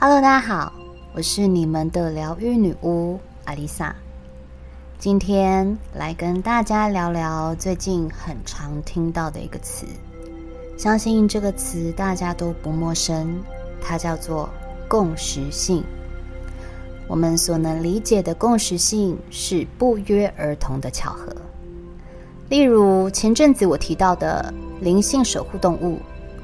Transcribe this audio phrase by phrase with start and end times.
[0.00, 0.72] Hello，大家好，
[1.12, 3.92] 我是你们的疗愈女巫阿丽萨。
[4.96, 9.86] 今天来跟大家聊聊最近很常听到的一个词，
[10.76, 13.42] 相信这个词大家都不陌生，
[13.82, 14.48] 它叫做
[14.86, 15.82] 共识性。
[17.08, 21.34] 我们所能理解的共识性是不约而同的巧合。
[22.48, 25.98] 例如前阵子我提到的灵性守护动物，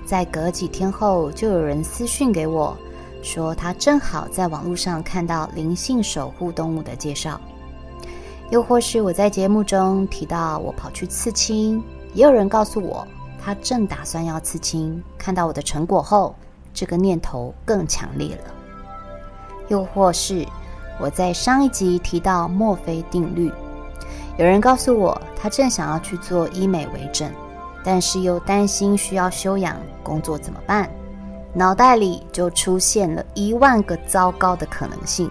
[0.04, 2.76] 在隔几天后就有人私讯给我。
[3.24, 7.40] 说他正好在网络上看到灵性守护动物的介绍，
[8.50, 13.04] 又或是我在节目中提到我跑去刺青，也有人告诉我
[13.42, 16.34] 他正打算要刺青，看到我的成果后，
[16.74, 18.54] 这个念头更强烈了。
[19.68, 20.46] 又或是
[21.00, 23.50] 我在上一集提到墨菲定律，
[24.36, 27.32] 有人告诉我他正想要去做医美为证，
[27.82, 30.90] 但是又担心需要休养工作怎么办？
[31.54, 35.30] 脑袋里就出现了一万个糟糕的可能性。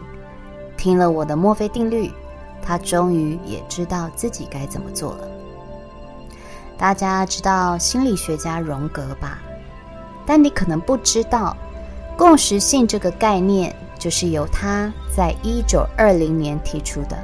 [0.77, 2.11] 听了我的墨菲定律，
[2.61, 5.27] 他终于也知道自己该怎么做了。
[6.77, 9.39] 大家知道心理学家荣格吧？
[10.25, 11.55] 但你可能不知道，
[12.17, 17.17] 共识性这个概念就是由他在一九二零年提出的，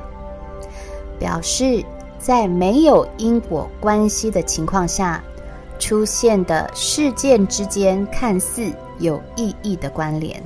[1.18, 1.84] 表示
[2.18, 5.24] 在没有因果关系的情况下
[5.80, 10.42] 出现的事件之间看似有意义的关联，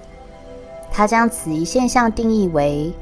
[0.92, 2.94] 他将此一现象定义为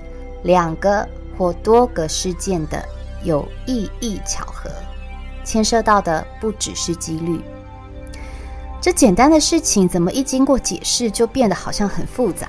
[0.43, 1.07] 两个
[1.37, 2.83] 或多个事件的
[3.23, 4.69] 有意义巧合，
[5.43, 7.39] 牵涉到的不只是几率。
[8.81, 12.47] 这简单的事情，怎么一经过解释就变得好像很复杂？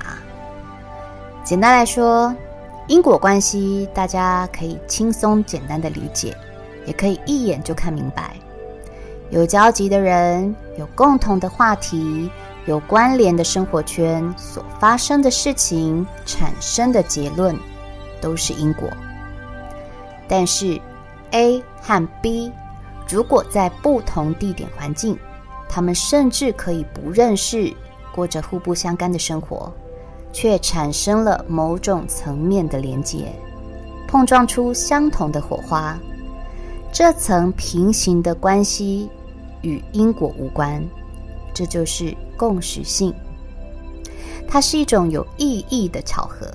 [1.45, 2.35] 简单来说，
[2.87, 6.35] 因果关系大家可以轻松简单的理解，
[6.87, 8.35] 也可以一眼就看明白。
[9.31, 12.31] 有交集的人，有共同的话题。
[12.67, 17.57] 有关联的生活圈所发生的事情产生的结论，
[18.21, 18.89] 都是因果。
[20.29, 20.81] 但是
[21.33, 22.53] ，A 和 B
[23.09, 25.19] 如果在不同地点环境，
[25.69, 27.75] 他们甚至可以不认识，
[28.15, 29.73] 过着互不相干的生活，
[30.33, 33.33] 却产生了某种层面的连结，
[34.07, 35.99] 碰撞出相同的火花。
[36.93, 39.11] 这层平行的关系
[39.63, 40.81] 与因果无关。
[41.55, 43.15] 这就是共识性，
[44.49, 46.47] 它是一种有意义的巧合。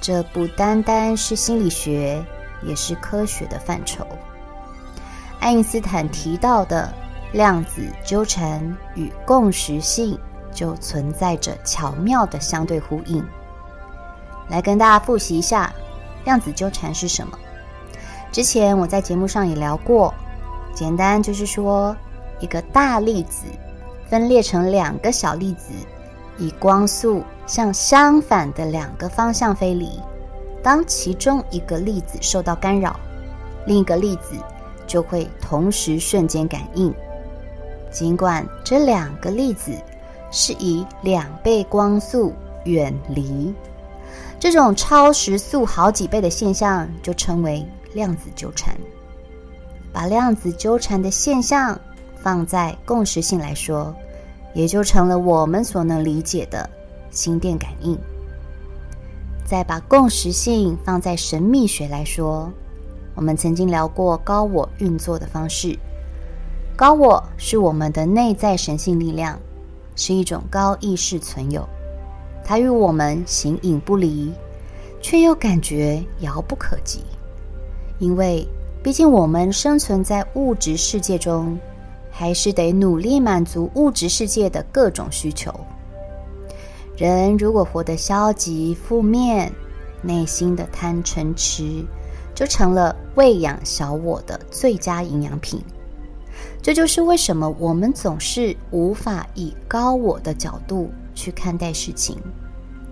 [0.00, 2.24] 这不单单是心理学，
[2.62, 4.06] 也是科学的范畴。
[5.38, 6.92] 爱因斯坦提到的
[7.32, 8.60] 量子纠缠
[8.94, 10.18] 与共识性，
[10.52, 13.24] 就存在着巧妙的相对呼应。
[14.48, 15.72] 来跟大家复习一下，
[16.24, 17.38] 量子纠缠是什么？
[18.32, 20.12] 之前我在节目上也聊过，
[20.74, 21.96] 简单就是说，
[22.40, 23.44] 一个大粒子。
[24.12, 25.72] 分裂成两个小粒子，
[26.36, 29.88] 以光速向相反的两个方向飞离。
[30.62, 33.00] 当其中一个粒子受到干扰，
[33.64, 34.36] 另一个粒子
[34.86, 36.92] 就会同时瞬间感应。
[37.90, 39.72] 尽管这两个粒子
[40.30, 42.34] 是以两倍光速
[42.66, 43.54] 远离，
[44.38, 48.76] 这种超时速好几倍的现象就称为量子纠缠。
[49.90, 51.80] 把量子纠缠的现象
[52.14, 53.94] 放在共识性来说，
[54.54, 56.68] 也就成了我们所能理解的
[57.10, 57.98] 心电感应。
[59.44, 62.50] 再把共识性放在神秘学来说，
[63.14, 65.78] 我们曾经聊过高我运作的方式。
[66.74, 69.38] 高我是我们的内在神性力量，
[69.94, 71.68] 是一种高意识存有，
[72.42, 74.32] 它与我们形影不离，
[75.02, 77.00] 却又感觉遥不可及，
[77.98, 78.46] 因为
[78.82, 81.58] 毕竟我们生存在物质世界中。
[82.12, 85.52] 还是得努力满足物质世界的各种需求。
[86.96, 89.50] 人如果活得消极负面，
[90.02, 91.84] 内心的贪嗔痴，
[92.34, 95.60] 就成了喂养小我的最佳营养品。
[96.60, 102.16] 这就是为什么我们总是无法以高我的角度去看待事情，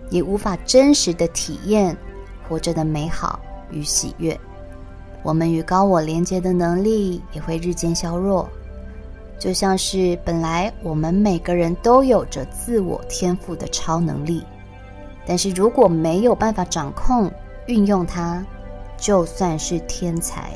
[0.08, 1.96] 也无法真实的体验
[2.48, 3.38] 活着的美好
[3.70, 4.38] 与喜悦。
[5.22, 8.48] 我们与高我连接的能力也会日渐削弱。
[9.40, 14.44] 就像是本来我们每个人都有着自我天赋的超能力，
[15.24, 17.32] 但是如果没有办法掌控、
[17.66, 18.44] 运用它，
[18.98, 20.50] 就算是天才，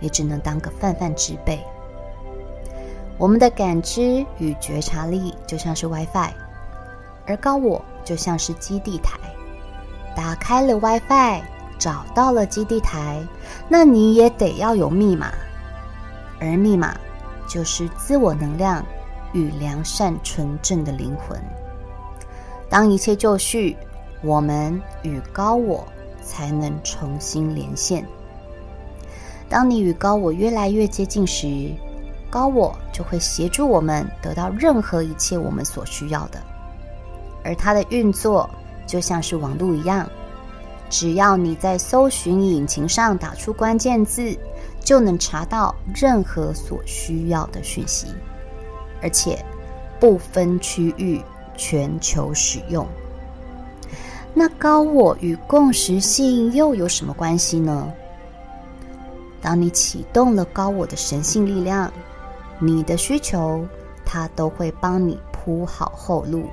[0.00, 1.58] 也只能当个泛泛之辈。
[3.16, 6.30] 我们的感知与觉察力就像是 WiFi，
[7.26, 9.18] 而高我就像是基地台。
[10.14, 11.40] 打开了 WiFi，
[11.78, 13.26] 找到了基地台，
[13.66, 15.32] 那你也得要有密码，
[16.38, 16.94] 而密码。
[17.50, 18.80] 就是自我能量
[19.32, 21.36] 与良善纯正的灵魂。
[22.68, 23.76] 当一切就绪，
[24.22, 25.84] 我们与高我
[26.22, 28.06] 才能重新连线。
[29.48, 31.72] 当你与高我越来越接近时，
[32.30, 36.40] 高我就会协助我们得到任何一切我们所需要的。
[37.42, 38.48] 而它的运作
[38.86, 40.08] 就像是网络一样，
[40.88, 44.38] 只要你在搜寻引擎上打出关键字，
[44.80, 48.08] 就能查到任何所需要的讯息，
[49.02, 49.38] 而且
[50.00, 51.20] 不分区域，
[51.56, 52.86] 全球使用。
[54.32, 57.92] 那高我与共识性又有什么关系呢？
[59.42, 61.92] 当你启动了高我的神性力量，
[62.58, 63.66] 你的需求
[64.04, 66.44] 它都会帮你铺好后路，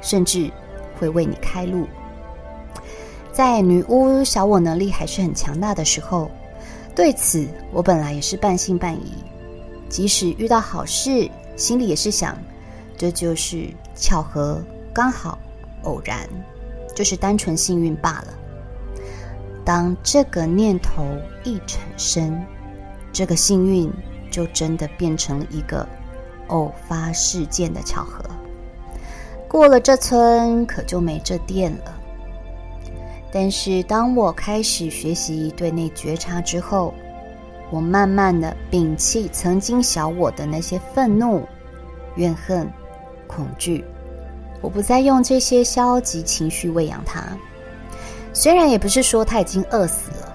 [0.00, 0.50] 甚至
[0.98, 1.86] 会为你开路。
[3.32, 6.30] 在女巫小我能力还是很强大的时候，
[6.94, 9.12] 对此我本来也是半信半疑。
[9.88, 12.36] 即使遇到好事，心里也是想，
[12.96, 14.62] 这就是巧合，
[14.92, 15.38] 刚好，
[15.82, 16.28] 偶然，
[16.94, 18.34] 就是单纯幸运罢了。
[19.64, 21.04] 当这个念头
[21.42, 22.44] 一产生，
[23.12, 23.90] 这个幸运
[24.30, 25.86] 就真的变成了一个
[26.48, 28.24] 偶发事件的巧合。
[29.48, 31.93] 过了这村，可就没这店了。
[33.36, 36.94] 但是当我开始学习对内觉察之后，
[37.68, 41.44] 我慢慢的摒弃曾经小我的那些愤怒、
[42.14, 42.70] 怨恨、
[43.26, 43.84] 恐惧，
[44.60, 47.24] 我不再用这些消极情绪喂养它。
[48.32, 50.32] 虽然也不是说他已经饿死了，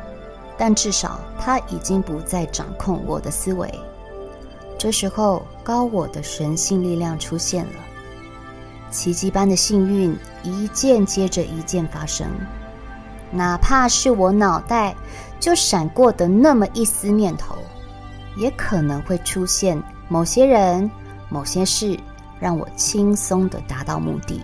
[0.57, 3.73] 但至少他已经不再掌控我的思维。
[4.77, 7.79] 这时候，高我的神性力量出现了，
[8.91, 10.13] 奇迹般的幸运
[10.43, 12.27] 一件接着一件发生。
[13.31, 14.95] 哪怕是我脑袋
[15.39, 17.55] 就闪过的那么一丝念头，
[18.37, 20.89] 也可能会出现某些人、
[21.29, 21.99] 某些事，
[22.39, 24.43] 让我轻松地达到目的。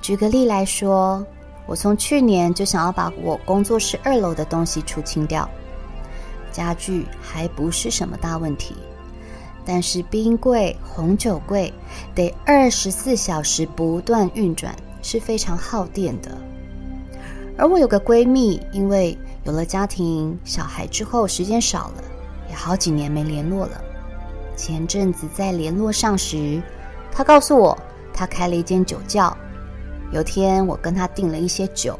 [0.00, 1.24] 举个例来说。
[1.64, 5.48] 我从去年就想要把我工作室二楼的东西出清掉，
[6.50, 8.74] 家具还不是什么大问题，
[9.64, 11.72] 但是冰柜、红酒柜
[12.16, 16.36] 得二十四小时不断运转，是非常耗电的。
[17.56, 22.04] 而我有个闺蜜，因为有了家庭、小孩之后，时间少了，
[22.48, 23.80] 也好几年没联络了。
[24.56, 26.62] 前阵子在联络上时，
[27.10, 27.76] 她告诉我，
[28.12, 29.36] 她开了一间酒窖。
[30.12, 31.98] 有天，我跟她订了一些酒，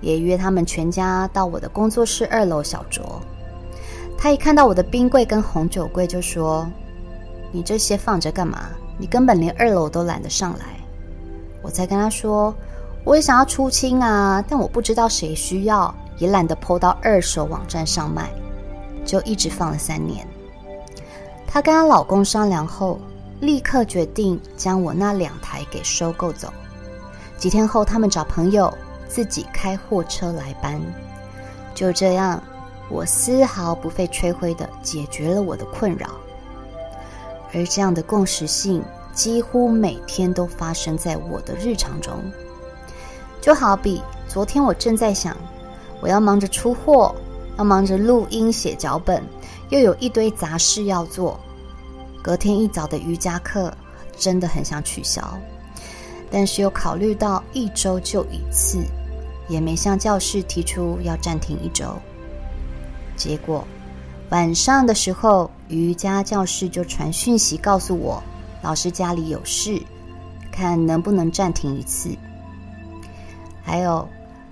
[0.00, 3.02] 也约他们全家到我的工作室二楼小酌。
[4.16, 6.66] 她一看到我的冰柜跟红酒柜，就说
[7.52, 8.70] ：“你这些放着干嘛？
[8.98, 10.80] 你根本连二楼都懒得上来。”
[11.62, 12.54] 我才跟她说
[13.04, 18.30] ：“我也想要出清啊，但我不知道谁需要，也懒得 PO 到二手网站上卖，
[19.04, 20.26] 就一直放了三年。”
[21.46, 23.00] 她跟她老公商量后，
[23.40, 26.52] 立刻决定将我那两台给收购走。
[27.36, 28.72] 几天后，他们找朋友
[29.08, 30.80] 自己开货车来搬。
[31.74, 32.40] 就这样，
[32.88, 36.08] 我丝毫不费吹灰的解决了我的困扰。
[37.52, 38.82] 而这样的共识性
[39.12, 42.14] 几乎每天都发生在我的日常中。
[43.42, 45.36] 就好比昨天，我正在想，
[46.00, 47.12] 我要忙着出货，
[47.58, 49.20] 要忙着录音写脚本，
[49.68, 51.38] 又有一堆杂事要做。
[52.22, 53.76] 隔天一早的瑜伽课
[54.16, 55.36] 真的很想取消。
[56.30, 58.78] 但是又考虑到一周就一次，
[59.48, 61.84] 也没向教室提出要暂停一周。
[63.16, 63.66] 结果
[64.30, 68.22] 晚上的时候，瑜伽教室就传讯息告诉我，
[68.62, 69.82] 老师家里有事，
[70.52, 72.08] 看能不能暂停一次。
[73.62, 74.06] 还有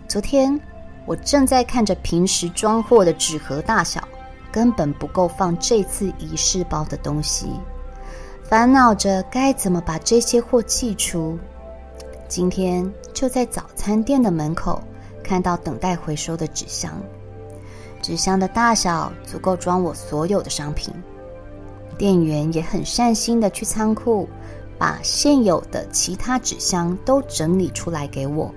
[0.08, 0.58] 昨天，
[1.06, 4.00] 我正在看着平时装货的纸盒大小，
[4.50, 7.48] 根本不够放这次仪式包的东西，
[8.44, 11.38] 烦恼着该怎么把这些货寄出。
[12.28, 14.80] 今天就在早餐店的门口
[15.22, 16.92] 看到等待回收的纸箱，
[18.00, 20.94] 纸箱的大小足够装我所有的商品。
[21.98, 24.26] 店员也很善心的去仓库
[24.78, 28.54] 把现有的其他纸箱都整理出来给我，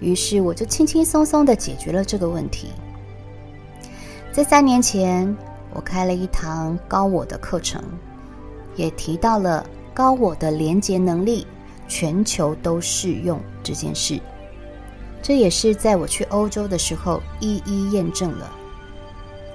[0.00, 2.68] 于是我就轻轻松松的解决了这个问题。
[4.32, 5.36] 在三年前，
[5.74, 7.82] 我开了一堂高我的课程，
[8.76, 11.46] 也提到了高我的连结能力。
[11.90, 14.20] 全球都适用这件事，
[15.22, 18.52] 这也是在我去欧洲的时候一一验证了。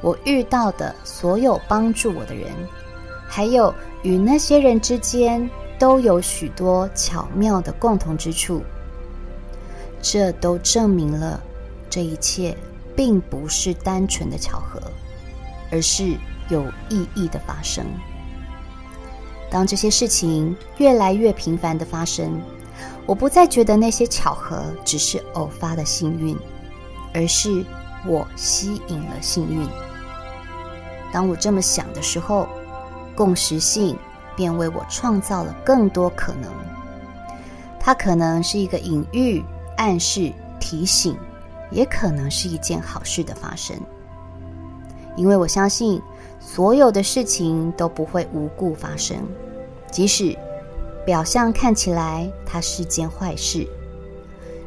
[0.01, 2.51] 我遇到的所有帮助我的人，
[3.27, 3.71] 还有
[4.01, 5.47] 与那些人之间
[5.77, 8.63] 都有许多巧妙的共同之处，
[10.03, 11.41] 这都证明了
[11.89, 12.55] 这一切
[12.95, 14.79] 并不是单纯的巧合，
[15.71, 16.17] 而是
[16.49, 17.85] 有意义的发生。
[19.49, 22.41] 当这些事情越来越频繁的发生，
[23.05, 26.37] 我不再觉得那些巧合只是偶发的幸运，
[27.13, 27.63] 而是
[28.05, 29.65] 我吸引了幸运。
[31.13, 32.49] 当我这么想的时候，
[33.15, 33.97] 共识性
[34.35, 36.51] 便为我创造了更多可能。
[37.79, 39.43] 它可能是一个隐喻、
[39.77, 41.17] 暗示、提醒，
[41.71, 43.75] 也可能是一件好事的发生。
[45.15, 46.01] 因为我相信，
[46.39, 49.17] 所有的事情都不会无故发生，
[49.91, 50.35] 即使
[51.05, 53.67] 表象看起来它是件坏事，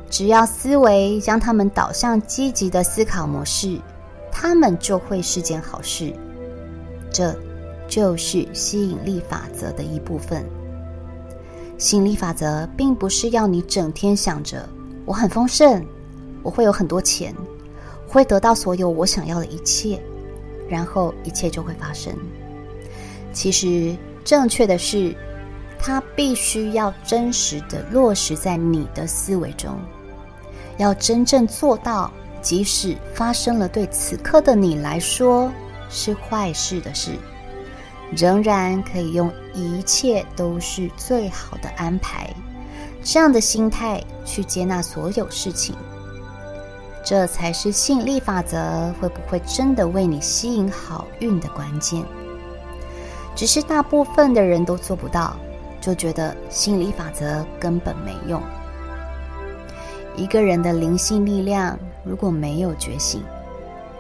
[0.09, 3.81] 只要思维将它们导向积极的思考模式，
[4.31, 6.13] 它们就会是件好事。
[7.11, 7.35] 这
[7.89, 10.45] 就是吸引力法则的一部分。
[11.79, 14.69] 吸引力法则并不是要你整天想着
[15.07, 15.83] 我很丰盛，
[16.43, 17.35] 我会有很多钱，
[18.07, 19.99] 会得到所有我想要的一切，
[20.69, 22.13] 然后一切就会发生。
[23.33, 25.15] 其实正确的是，
[25.79, 29.79] 它必须要真实的落实在你的思维中，
[30.77, 32.11] 要真正做到，
[32.43, 35.53] 即使发生了对此刻的你来说
[35.89, 37.13] 是坏事的事。
[38.17, 42.33] 仍然可以用一切都是最好的安排，
[43.09, 45.77] 这样的心态去接纳所有事情，
[47.05, 52.03] 这才是吸引力法则会不会真的为你吸引好运的关键。
[53.37, 55.37] 只是大部分的人都做不到，
[55.81, 58.43] 就觉得吸引力法则根本没用。
[60.17, 63.23] 一个人的灵性力量如果没有觉醒，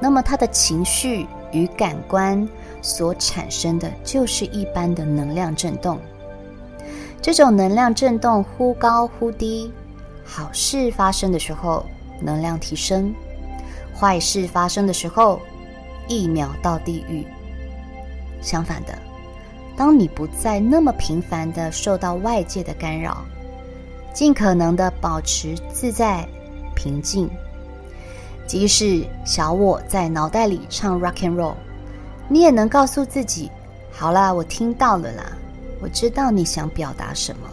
[0.00, 2.46] 那么他的情绪与感官。
[2.82, 5.98] 所产生的就是一般的能量震动。
[7.26, 9.72] 这种能量震动忽高忽低，
[10.24, 11.84] 好事发生的时候
[12.20, 13.12] 能量提升，
[13.92, 15.40] 坏事发生的时候
[16.06, 17.26] 一秒到地狱。
[18.40, 18.96] 相反的，
[19.76, 23.24] 当你不再那么频繁地受到外界的干扰，
[24.14, 26.24] 尽可能的保持自在
[26.76, 27.28] 平静，
[28.46, 31.54] 即使小我在脑袋里唱 rock and roll。
[32.28, 33.50] 你也能告诉自己
[33.90, 35.24] ：“好啦，我听到了啦，
[35.86, 37.48] 我知道你想表达什么。”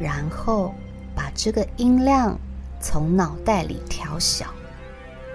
[0.00, 0.74] 然后
[1.14, 2.34] 把这个音量
[2.80, 4.46] 从脑袋里调小，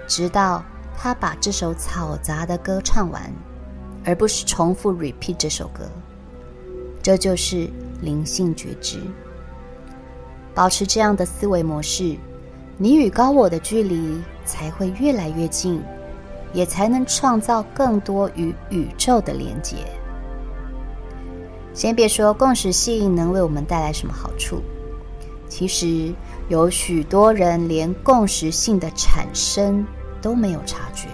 [0.08, 0.64] 直到
[0.98, 3.32] 他把这首嘈杂的歌唱完，
[4.04, 5.88] 而不是重复 repeat 这首歌。
[7.00, 8.98] 这就是灵性觉知。
[10.52, 12.16] 保持这样的思维模式，
[12.78, 15.80] 你与高我的距离才会越来越近。
[16.54, 19.76] 也才能创造更多与宇宙的连接。
[21.74, 24.60] 先别说共识性能为我们带来什么好处，
[25.48, 26.14] 其实
[26.48, 29.86] 有许多人连共识性的产生
[30.20, 31.08] 都没有察觉，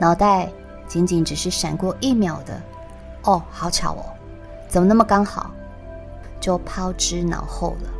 [0.00, 0.50] 脑袋
[0.86, 2.60] 仅仅只是闪过一秒的
[3.24, 4.04] “哦，好巧哦，
[4.68, 5.50] 怎么那么刚好”，
[6.40, 7.90] 就抛之脑后了。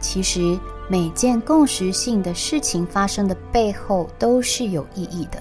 [0.00, 0.58] 其实。
[0.86, 5.38] 每件共识性的事情发生的背后都是有意义的，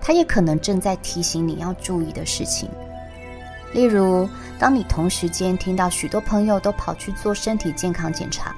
[0.00, 2.70] 它也可能正在提醒你要注意的事情。
[3.76, 4.26] 例如，
[4.58, 8.56] 当你同时间听到许多朋友都跑去做身体健康检查，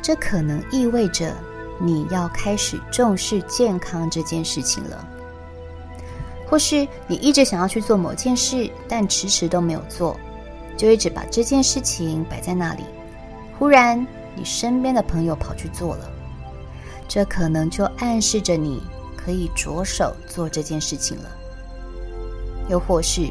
[0.00, 1.36] 这可能意味着
[1.78, 5.06] 你要开始重视健康这件事情了。
[6.48, 10.16] 或是你一直想要去做某件事，但迟迟都没有做，
[10.74, 12.84] 就一直把这件事情摆在那里，
[13.58, 16.10] 忽然，你身边的朋友跑去做了，
[17.06, 18.82] 这可能就暗示着你
[19.18, 21.24] 可以着手做这件事情了。
[22.70, 23.28] 又或是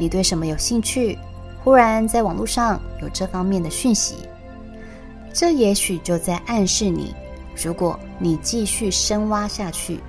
[0.00, 1.18] 你对什么有兴趣，
[1.62, 4.14] 忽然在网络上有这方面的讯息，
[5.30, 7.14] 这也许就在暗示你，
[7.54, 10.00] 如果你继续深挖下去，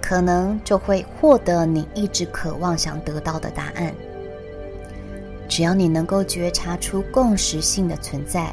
[0.00, 3.94] 可能就会获得你一直渴望想得到的答案。
[5.46, 8.50] 只要你能够觉察出共识性的存在。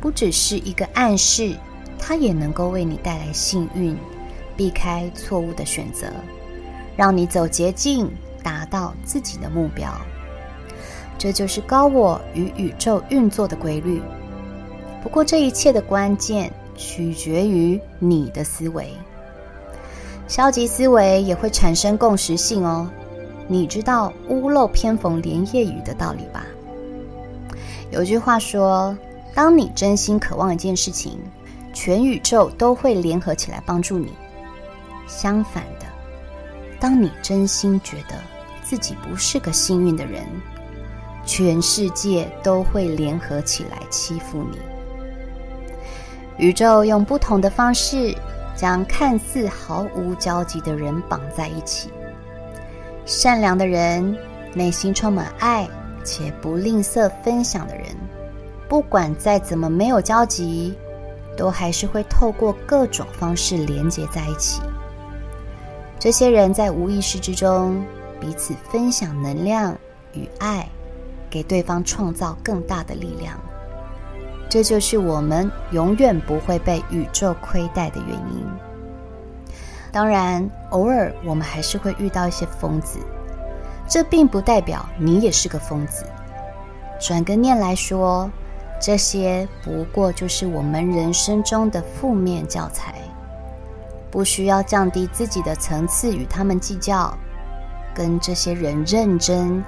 [0.00, 1.54] 不只是一个暗示，
[1.98, 3.96] 它也能够为你带来幸运，
[4.56, 6.06] 避开错误的选择，
[6.96, 8.08] 让你走捷径，
[8.42, 9.92] 达到自己的目标。
[11.18, 14.00] 这就是高我与宇宙运作的规律。
[15.02, 18.92] 不过，这一切的关键取决于你的思维。
[20.26, 22.88] 消极思维也会产生共识性哦。
[23.46, 26.44] 你知道“屋漏偏逢连夜雨”的道理吧？
[27.90, 28.96] 有句话说。
[29.34, 31.16] 当你真心渴望一件事情，
[31.72, 34.12] 全宇宙都会联合起来帮助你。
[35.06, 35.62] 相反，
[36.80, 38.14] 当你真心觉得
[38.62, 40.24] 自己不是个幸运的人，
[41.24, 44.58] 全世界都会联合起来欺负你。
[46.38, 48.14] 宇宙用不同的方式
[48.54, 51.90] 将看似毫无交集的人绑在一起。
[53.04, 54.16] 善良的人，
[54.54, 55.68] 内心充满爱
[56.04, 57.86] 且不吝啬分享的人。
[58.68, 60.76] 不管再怎么没有交集，
[61.36, 64.60] 都还是会透过各种方式连接在一起。
[65.98, 67.84] 这些人在无意识之中
[68.20, 69.76] 彼此分享能量
[70.12, 70.68] 与爱，
[71.28, 73.38] 给对方创造更大的力量。
[74.48, 78.46] 这就是我们永远不会被宇宙亏待的原因。
[79.90, 82.98] 当然，偶尔我们还是会遇到一些疯子，
[83.88, 86.04] 这并不代表你也是个疯子。
[87.00, 88.30] 转个念来说，
[88.80, 92.94] 这些不过就是我们人生中的负面教材，
[94.10, 97.16] 不需要降低自己的层次与他们计较，
[97.94, 99.62] 跟这些人认真，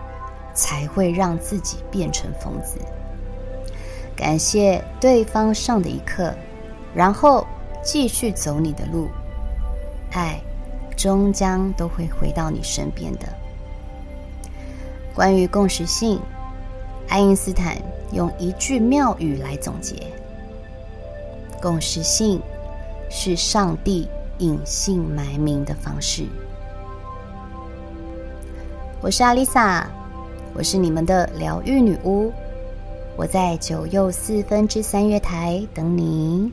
[0.54, 2.78] 才会让自己变成疯子。
[4.16, 6.35] 感谢对方上的一课，
[6.94, 7.47] 然后
[7.82, 9.09] 继续走你的路。
[10.12, 10.40] 爱，
[10.97, 13.28] 终将都会回到你身边的。
[15.14, 16.20] 关于共识性，
[17.09, 17.76] 爱因斯坦
[18.12, 19.97] 用一句妙语来总结：
[21.61, 22.40] 共识性
[23.11, 24.09] 是上帝
[24.40, 26.26] 隐姓埋名的方式。
[29.00, 29.87] 我是阿丽萨，
[30.54, 32.32] 我是你们的疗愈女巫，
[33.16, 36.52] 我在九又四分之三月台等你。